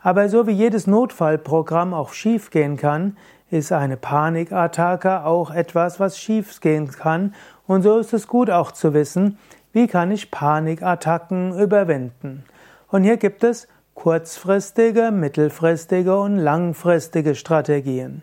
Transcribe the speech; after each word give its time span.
Aber 0.00 0.30
so 0.30 0.46
wie 0.46 0.52
jedes 0.52 0.86
Notfallprogramm 0.86 1.92
auch 1.92 2.14
schiefgehen 2.14 2.78
kann, 2.78 3.18
ist 3.50 3.72
eine 3.72 3.96
Panikattacke 3.96 5.24
auch 5.24 5.50
etwas, 5.50 5.98
was 5.98 6.18
schiefgehen 6.18 6.90
kann. 6.90 7.34
Und 7.66 7.82
so 7.82 7.98
ist 7.98 8.12
es 8.12 8.26
gut 8.26 8.50
auch 8.50 8.72
zu 8.72 8.94
wissen, 8.94 9.38
wie 9.72 9.86
kann 9.86 10.10
ich 10.10 10.30
Panikattacken 10.30 11.58
überwinden. 11.58 12.44
Und 12.88 13.04
hier 13.04 13.16
gibt 13.16 13.44
es 13.44 13.68
kurzfristige, 13.94 15.10
mittelfristige 15.10 16.18
und 16.18 16.36
langfristige 16.36 17.34
Strategien. 17.34 18.22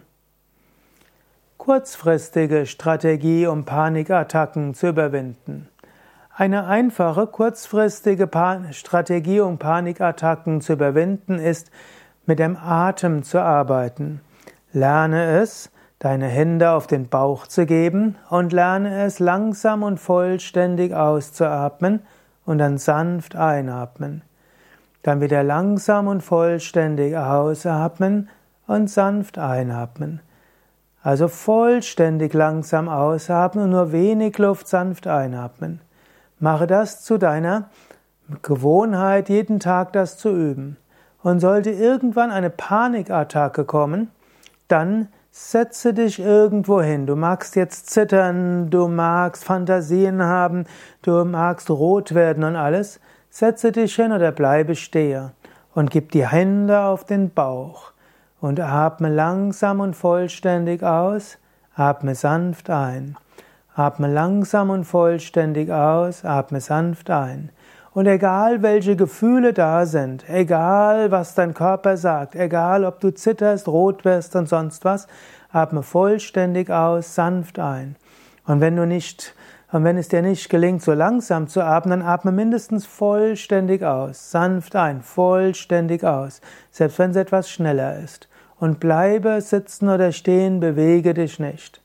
Kurzfristige 1.57 2.65
Strategie, 2.65 3.47
um 3.47 3.65
Panikattacken 3.65 4.73
zu 4.73 4.87
überwinden. 4.87 5.67
Eine 6.37 6.67
einfache 6.67 7.27
kurzfristige 7.27 8.29
Strategie, 8.71 9.39
um 9.39 9.57
Panikattacken 9.57 10.61
zu 10.61 10.73
überwinden, 10.73 11.39
ist, 11.39 11.71
mit 12.25 12.39
dem 12.39 12.57
Atem 12.57 13.23
zu 13.23 13.41
arbeiten. 13.41 14.21
Lerne 14.75 15.39
es, 15.39 15.71
deine 15.99 16.27
Hände 16.27 16.71
auf 16.71 16.85
den 16.85 17.07
Bauch 17.07 17.47
zu 17.47 17.65
geben 17.65 18.17
und 18.29 18.51
lerne 18.51 19.03
es 19.03 19.19
langsam 19.19 19.83
und 19.83 20.01
vollständig 20.01 20.93
auszuatmen 20.93 22.01
und 22.45 22.57
dann 22.57 22.77
sanft 22.77 23.37
einatmen. 23.37 24.21
Dann 25.01 25.21
wieder 25.21 25.43
langsam 25.43 26.07
und 26.07 26.23
vollständig 26.23 27.15
ausatmen 27.15 28.27
und 28.67 28.89
sanft 28.89 29.37
einatmen. 29.37 30.19
Also 31.01 31.29
vollständig 31.29 32.33
langsam 32.33 32.89
ausatmen 32.89 33.63
und 33.63 33.69
nur 33.69 33.93
wenig 33.93 34.37
Luft 34.39 34.67
sanft 34.67 35.07
einatmen. 35.07 35.79
Mache 36.37 36.67
das 36.67 37.01
zu 37.01 37.17
deiner 37.17 37.69
Gewohnheit, 38.41 39.29
jeden 39.29 39.61
Tag 39.61 39.93
das 39.93 40.17
zu 40.17 40.35
üben. 40.35 40.75
Und 41.23 41.39
sollte 41.39 41.69
irgendwann 41.69 42.29
eine 42.29 42.49
Panikattacke 42.49 43.63
kommen, 43.63 44.11
dann 44.67 45.09
setze 45.31 45.93
dich 45.93 46.19
irgendwo 46.19 46.81
hin. 46.81 47.05
Du 47.05 47.15
magst 47.15 47.55
jetzt 47.55 47.89
zittern, 47.89 48.69
du 48.69 48.87
magst 48.87 49.43
Fantasien 49.43 50.23
haben, 50.23 50.65
du 51.01 51.25
magst 51.25 51.69
rot 51.69 52.15
werden 52.15 52.43
und 52.43 52.55
alles. 52.55 52.99
Setze 53.29 53.73
dich 53.73 53.95
hin 53.95 54.13
oder 54.13 54.31
bleibe 54.31 54.75
stehe 54.75 55.33
und 55.73 55.91
gib 55.91 56.11
die 56.11 56.25
Hände 56.25 56.79
auf 56.81 57.03
den 57.03 57.31
Bauch 57.31 57.91
und 58.39 58.59
atme 58.61 59.09
langsam 59.09 59.81
und 59.81 59.93
vollständig 59.93 60.83
aus, 60.83 61.37
atme 61.75 62.15
sanft 62.15 62.69
ein. 62.69 63.17
Atme 63.75 64.07
langsam 64.07 64.69
und 64.69 64.85
vollständig 64.85 65.69
aus, 65.69 66.23
atme 66.23 66.61
sanft 66.61 67.09
ein. 67.09 67.49
Und 67.95 68.07
egal 68.07 68.61
welche 68.61 68.97
Gefühle 68.97 69.53
da 69.53 69.85
sind, 69.85 70.29
egal 70.29 71.11
was 71.11 71.33
dein 71.33 71.53
Körper 71.53 71.95
sagt, 71.95 72.35
egal 72.35 72.83
ob 72.83 72.99
du 72.99 73.13
zitterst, 73.13 73.69
rot 73.69 74.03
wirst 74.03 74.35
und 74.35 74.49
sonst 74.49 74.83
was, 74.83 75.07
atme 75.49 75.81
vollständig 75.81 76.69
aus, 76.69 77.15
sanft 77.15 77.57
ein. 77.57 77.95
Und 78.45 78.59
wenn 78.59 78.75
du 78.75 78.85
nicht, 78.85 79.33
und 79.71 79.85
wenn 79.85 79.97
es 79.97 80.09
dir 80.09 80.21
nicht 80.21 80.49
gelingt, 80.49 80.81
so 80.81 80.91
langsam 80.91 81.47
zu 81.47 81.63
atmen, 81.63 82.01
dann 82.01 82.09
atme 82.09 82.33
mindestens 82.33 82.85
vollständig 82.85 83.81
aus, 83.81 84.29
sanft 84.29 84.75
ein, 84.75 85.01
vollständig 85.01 86.03
aus, 86.03 86.41
selbst 86.71 86.99
wenn 86.99 87.11
es 87.11 87.15
etwas 87.15 87.49
schneller 87.49 87.97
ist. 87.97 88.27
Und 88.59 88.81
bleibe 88.81 89.39
sitzen 89.39 89.87
oder 89.87 90.11
stehen, 90.11 90.59
bewege 90.59 91.13
dich 91.13 91.39
nicht. 91.39 91.81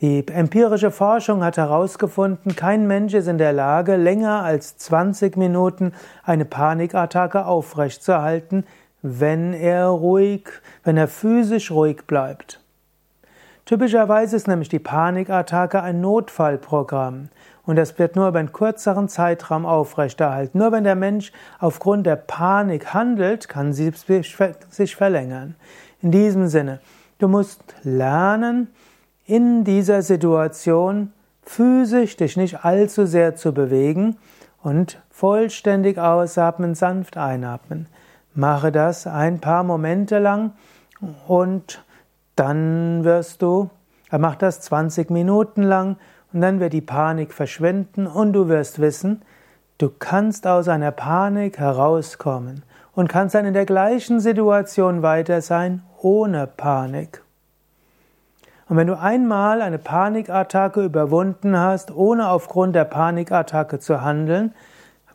Die 0.00 0.24
empirische 0.28 0.92
Forschung 0.92 1.42
hat 1.42 1.56
herausgefunden, 1.56 2.54
kein 2.54 2.86
Mensch 2.86 3.14
ist 3.14 3.26
in 3.26 3.36
der 3.36 3.52
Lage, 3.52 3.96
länger 3.96 4.44
als 4.44 4.76
20 4.76 5.36
Minuten 5.36 5.92
eine 6.22 6.44
Panikattacke 6.44 7.44
aufrechtzuerhalten, 7.44 8.64
wenn 9.02 9.52
er 9.54 9.86
ruhig, 9.86 10.48
wenn 10.84 10.96
er 10.96 11.08
physisch 11.08 11.72
ruhig 11.72 12.06
bleibt. 12.06 12.60
Typischerweise 13.64 14.36
ist 14.36 14.46
nämlich 14.46 14.68
die 14.68 14.78
Panikattacke 14.78 15.82
ein 15.82 16.00
Notfallprogramm 16.00 17.28
und 17.66 17.76
das 17.76 17.98
wird 17.98 18.14
nur 18.14 18.28
über 18.28 18.38
einen 18.38 18.52
kürzeren 18.52 19.08
Zeitraum 19.08 19.66
aufrechterhalten. 19.66 20.58
Nur 20.58 20.70
wenn 20.70 20.84
der 20.84 20.94
Mensch 20.94 21.32
aufgrund 21.58 22.06
der 22.06 22.16
Panik 22.16 22.94
handelt, 22.94 23.48
kann 23.48 23.72
sie 23.72 23.90
sich 24.70 24.96
verlängern. 24.96 25.56
In 26.00 26.12
diesem 26.12 26.46
Sinne, 26.46 26.78
du 27.18 27.26
musst 27.26 27.62
lernen, 27.82 28.68
in 29.28 29.62
dieser 29.62 30.00
Situation 30.00 31.12
physisch 31.42 32.16
dich 32.16 32.38
nicht 32.38 32.64
allzu 32.64 33.04
sehr 33.04 33.36
zu 33.36 33.52
bewegen 33.52 34.16
und 34.62 35.02
vollständig 35.10 35.98
ausatmen, 35.98 36.74
sanft 36.74 37.18
einatmen. 37.18 37.88
Mache 38.34 38.72
das 38.72 39.06
ein 39.06 39.38
paar 39.38 39.64
Momente 39.64 40.18
lang 40.18 40.52
und 41.26 41.84
dann 42.36 43.04
wirst 43.04 43.42
du, 43.42 43.68
mach 44.10 44.36
das 44.36 44.62
20 44.62 45.10
Minuten 45.10 45.62
lang 45.62 45.96
und 46.32 46.40
dann 46.40 46.58
wird 46.58 46.72
die 46.72 46.80
Panik 46.80 47.34
verschwinden 47.34 48.06
und 48.06 48.32
du 48.32 48.48
wirst 48.48 48.78
wissen, 48.80 49.20
du 49.76 49.90
kannst 49.90 50.46
aus 50.46 50.68
einer 50.68 50.90
Panik 50.90 51.58
herauskommen 51.58 52.62
und 52.94 53.08
kannst 53.08 53.34
dann 53.34 53.44
in 53.44 53.54
der 53.54 53.66
gleichen 53.66 54.20
Situation 54.20 55.02
weiter 55.02 55.42
sein 55.42 55.82
ohne 56.00 56.46
Panik. 56.46 57.22
Und 58.68 58.76
wenn 58.76 58.86
du 58.86 58.98
einmal 58.98 59.62
eine 59.62 59.78
Panikattacke 59.78 60.84
überwunden 60.84 61.58
hast, 61.58 61.90
ohne 61.90 62.28
aufgrund 62.28 62.74
der 62.74 62.84
Panikattacke 62.84 63.78
zu 63.78 64.02
handeln, 64.02 64.54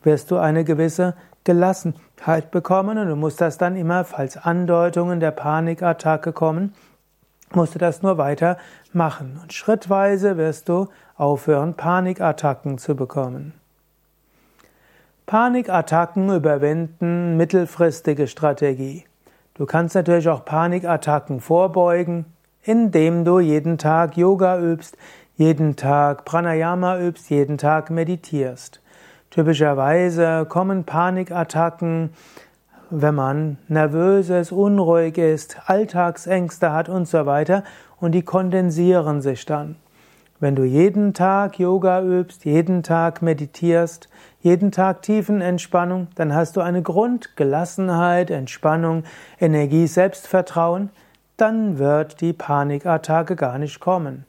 wirst 0.01 0.31
du 0.31 0.37
eine 0.37 0.63
gewisse 0.63 1.13
Gelassenheit 1.43 2.49
bekommen 2.51 2.97
und 2.97 3.07
du 3.07 3.15
musst 3.15 3.41
das 3.41 3.57
dann 3.57 3.75
immer, 3.75 4.05
falls 4.05 4.37
Andeutungen 4.37 5.19
der 5.19 5.31
Panikattacke 5.31 6.33
kommen, 6.33 6.73
musst 7.51 7.75
du 7.75 7.79
das 7.79 8.01
nur 8.01 8.17
weiter 8.17 8.57
machen. 8.91 9.39
Und 9.41 9.53
schrittweise 9.53 10.37
wirst 10.37 10.67
du 10.67 10.87
aufhören, 11.15 11.75
Panikattacken 11.75 12.79
zu 12.79 12.95
bekommen. 12.95 13.53
Panikattacken 15.27 16.33
überwinden, 16.33 17.37
mittelfristige 17.37 18.27
Strategie. 18.27 19.05
Du 19.53 19.67
kannst 19.67 19.93
natürlich 19.93 20.27
auch 20.27 20.43
Panikattacken 20.43 21.39
vorbeugen, 21.39 22.25
indem 22.63 23.25
du 23.25 23.39
jeden 23.39 23.77
Tag 23.77 24.17
Yoga 24.17 24.59
übst, 24.59 24.97
jeden 25.35 25.75
Tag 25.75 26.25
Pranayama 26.25 26.99
übst, 26.99 27.29
jeden 27.29 27.57
Tag 27.57 27.89
meditierst. 27.89 28.81
Typischerweise 29.29 30.45
kommen 30.47 30.83
Panikattacken, 30.83 32.11
wenn 32.89 33.15
man 33.15 33.57
nervös 33.67 34.29
ist, 34.29 34.51
unruhig 34.51 35.17
ist, 35.17 35.57
Alltagsängste 35.65 36.71
hat 36.71 36.87
und 36.87 37.07
so 37.07 37.25
weiter 37.25 37.63
und 37.99 38.11
die 38.11 38.21
kondensieren 38.21 39.21
sich 39.21 39.45
dann. 39.45 39.75
Wenn 40.39 40.55
du 40.55 40.63
jeden 40.63 41.13
Tag 41.13 41.57
Yoga 41.57 42.03
übst, 42.03 42.45
jeden 42.45 42.83
Tag 42.83 43.21
meditierst, 43.21 44.09
jeden 44.41 44.71
Tag 44.71 45.01
Tiefenentspannung, 45.01 46.09
dann 46.15 46.35
hast 46.35 46.57
du 46.57 46.61
eine 46.61 46.81
Grundgelassenheit, 46.81 48.29
Entspannung, 48.29 49.03
Energie, 49.39 49.87
Selbstvertrauen, 49.87 50.89
dann 51.37 51.77
wird 51.77 52.21
die 52.21 52.33
Panikattacke 52.33 53.35
gar 53.35 53.57
nicht 53.57 53.79
kommen. 53.79 54.25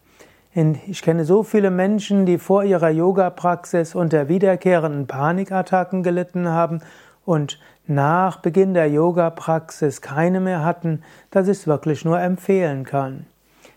Ich 0.87 1.03
kenne 1.03 1.25
so 1.25 1.43
viele 1.43 1.71
Menschen, 1.71 2.27
die 2.27 2.39
vor 2.39 2.63
ihrer 2.63 2.91
Yoga-Praxis 2.91 3.95
unter 3.95 4.29
wiederkehrenden 4.29 5.07
Panikattacken 5.09 6.05
gelitten 6.05 6.49
haben 6.49 6.81
und 7.25 7.59
nach 7.87 8.39
Beginn 8.39 8.73
der 8.73 8.89
Yoga-Praxis 8.89 10.01
keine 10.01 10.41
mehr 10.41 10.65
hatten, 10.65 11.03
dass 11.31 11.49
ich 11.49 11.59
es 11.59 11.67
wirklich 11.67 12.05
nur 12.05 12.21
empfehlen 12.21 12.85
kann. 12.85 13.27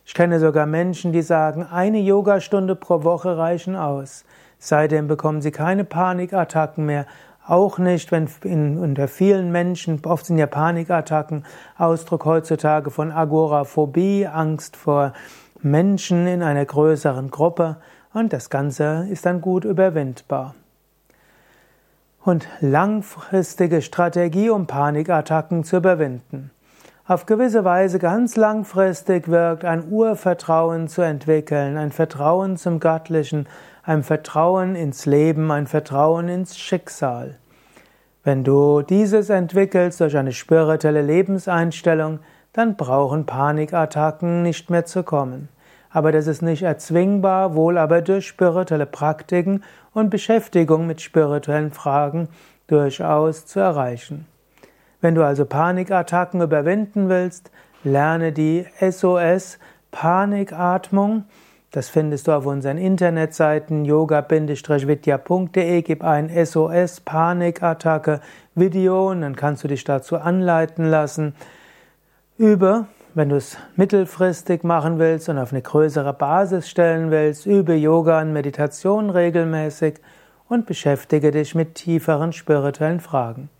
Ich 0.06 0.13
kenne 0.13 0.39
sogar 0.39 0.65
Menschen, 0.68 1.12
die 1.12 1.24
sagen, 1.24 1.65
eine 1.65 2.00
Yogastunde 2.00 2.75
pro 2.75 3.03
Woche 3.03 3.38
reichen 3.38 3.75
aus. 3.75 4.24
Seitdem 4.59 5.07
bekommen 5.07 5.41
sie 5.41 5.51
keine 5.51 5.83
Panikattacken 5.83 6.85
mehr, 6.85 7.06
Auch 7.47 7.77
nicht, 7.77 8.11
wenn 8.11 8.27
in, 8.44 8.77
unter 8.77 9.07
vielen 9.07 9.53
Menschen, 9.53 10.01
oft 10.05 10.25
sind 10.25 10.38
ja 10.38 10.47
Panikattacken, 10.47 11.45
Ausdruck 11.77 12.25
heutzutage 12.25 12.91
von 12.91 13.09
Agoraphobie, 13.09 14.27
Angst 14.27 14.75
vor 14.75 15.13
Menschen 15.61 16.27
in 16.27 16.44
einer 16.44 16.65
größeren 16.65 17.31
Gruppe 17.31 17.77
und 18.13 18.33
das 18.33 18.49
Ganze 18.49 19.07
ist 19.09 19.25
dann 19.25 19.39
gut 19.39 19.63
überwindbar. 19.63 20.55
Und 22.21 22.45
langfristige 22.59 23.81
Strategie, 23.81 24.50
um 24.50 24.67
Panikattacken 24.67 25.63
zu 25.63 25.77
überwinden. 25.77 26.51
Auf 27.07 27.25
gewisse 27.25 27.63
Weise 27.63 28.00
ganz 28.00 28.35
langfristig 28.35 29.29
wirkt 29.29 29.63
ein 29.63 29.89
Urvertrauen 29.89 30.89
zu 30.89 31.01
entwickeln, 31.01 31.77
ein 31.77 31.93
Vertrauen 31.93 32.57
zum 32.57 32.81
Göttlichen, 32.81 33.47
ein 33.88 34.04
Vertrauen 34.04 34.75
ins 34.75 35.06
Leben, 35.06 35.50
ein 35.50 35.66
Vertrauen 35.66 36.28
ins 36.28 36.57
Schicksal. 36.57 37.38
Wenn 38.22 38.44
du 38.44 38.81
dieses 38.81 39.30
entwickelst 39.30 40.01
durch 40.01 40.18
eine 40.18 40.34
spirituelle 40.34 41.01
Lebenseinstellung, 41.01 42.19
dann 42.51 42.75
brauchen 42.75 43.25
Panikattacken 43.25 44.42
nicht 44.44 44.69
mehr 44.69 44.86
zu 44.86 45.04
kommen. 45.04 45.48
Aber 45.89 46.12
das 46.12 46.28
ist 46.28 46.42
nicht 46.42 46.63
erzwingbar, 46.63 47.56
wohl 47.56 47.78
aber 47.78 48.01
durch 48.01 48.28
spirituelle 48.28 48.88
Praktiken 48.88 49.63
und 49.94 50.10
Beschäftigung 50.10 50.86
mit 50.86 51.00
spirituellen 51.00 51.72
Fragen 51.72 52.28
durchaus 52.68 53.45
zu 53.45 53.62
erreichen. 53.62 54.28
Wenn 55.00 55.16
du 55.16 55.24
also 55.24 55.45
Panikattacken 55.45 56.42
überwinden 56.42 57.07
willst, 57.07 57.51
lerne 57.86 58.34
die 58.34 58.66
SOS 58.81 59.60
Panikatmung. 59.92 61.24
Das 61.77 61.89
findest 61.89 62.27
du 62.27 62.31
auf 62.31 62.47
unseren 62.47 62.79
Internetseiten 62.79 63.85
yoga-vidya.de. 63.85 65.81
Gib 65.83 66.03
ein 66.03 66.31
SOS 66.44 67.01
Panikattacke 67.01 68.19
Video 68.56 69.12
und 69.12 69.21
dann 69.21 69.35
kannst 69.35 69.63
du 69.63 69.68
dich 69.68 69.83
dazu 69.83 70.18
anleiten 70.18 70.85
lassen. 70.85 71.35
Übe, 72.39 72.88
wenn 73.13 73.29
du 73.29 73.35
es 73.35 73.59
mittelfristig 73.75 74.63
machen 74.63 74.97
willst 74.97 75.29
und 75.29 75.38
auf 75.38 75.51
eine 75.51 75.62
größere 75.62 76.13
Basis 76.13 76.68
stellen 76.68 77.12
willst, 77.12 77.45
übe 77.45 77.75
Yoga 77.75 78.21
und 78.21 78.33
Meditation 78.33 79.12
regelmäßig 79.12 80.00
und 80.50 80.65
beschäftige 80.65 81.29
dich 81.29 81.53
mit 81.53 81.75
tieferen 81.75 82.33
spirituellen 82.33 83.01
Fragen. 83.01 83.51